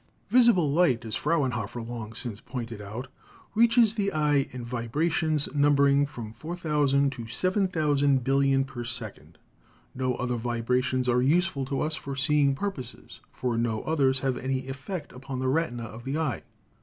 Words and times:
Visible 0.31 0.67
light, 0.67 1.05
as 1.05 1.15
Frauenhofer 1.15 1.79
long 1.87 2.13
since 2.15 2.41
pointed 2.41 2.81
out, 2.81 3.07
reaches 3.53 3.93
the 3.93 4.11
eye 4.11 4.47
in 4.49 4.65
vibrations 4.65 5.47
numbering 5.53 6.07
from 6.07 6.33
4,000 6.33 7.11
to 7.11 7.27
7,000 7.27 8.23
billion 8.23 8.63
per 8.65 8.83
second. 8.83 9.37
No 9.93 10.15
other 10.15 10.37
vibrations 10.37 11.07
are 11.07 11.21
useful 11.21 11.65
to 11.65 11.81
us 11.81 11.93
for 11.93 12.15
seeing 12.15 12.55
purposes, 12.55 13.19
for 13.31 13.59
no 13.59 13.83
others 13.83 14.21
have 14.21 14.37
any 14.39 14.67
effect 14.67 15.11
upon 15.13 15.37
the 15.37 15.47
retina 15.47 15.83
of 15.83 16.03
the 16.03 16.17
eye. 16.17 16.41